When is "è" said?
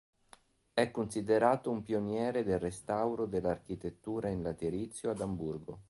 0.73-0.89